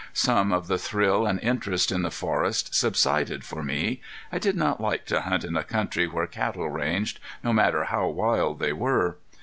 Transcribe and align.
Some 0.13 0.51
of 0.51 0.65
the 0.65 0.79
thrill 0.79 1.27
and 1.27 1.39
interest 1.41 1.91
in 1.91 2.01
the 2.01 2.09
forest 2.09 2.73
subsided 2.73 3.43
for 3.43 3.61
me. 3.61 4.01
I 4.31 4.39
did 4.39 4.55
not 4.55 4.81
like 4.81 5.05
to 5.05 5.21
hunt 5.21 5.43
in 5.43 5.55
a 5.55 5.63
country 5.63 6.07
where 6.07 6.25
cattle 6.25 6.67
ranged, 6.67 7.19
no 7.43 7.53
matter 7.53 7.83
how 7.83 8.07
wild 8.07 8.57
they 8.57 8.73
were. 8.73 9.17